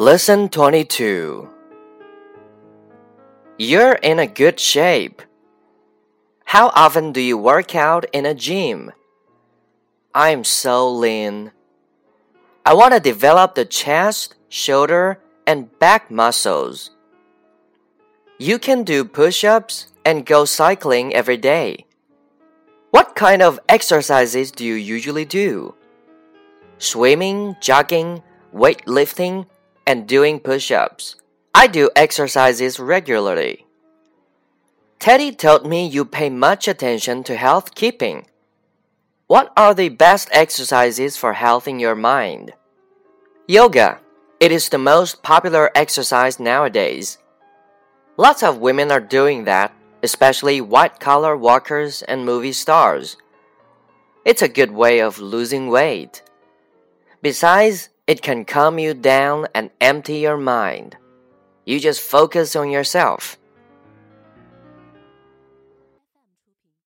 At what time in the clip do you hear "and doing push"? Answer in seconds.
29.88-30.70